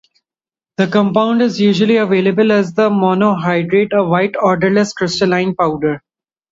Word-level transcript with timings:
The 0.77 0.87
compound 0.87 1.43
is 1.43 1.61
usually 1.61 1.97
available 1.97 2.51
as 2.51 2.73
the 2.73 2.89
monohydrate, 2.89 3.93
a 3.93 4.03
white, 4.03 4.33
odorless, 4.41 4.93
crystalline 4.93 5.53
powder. 5.53 6.01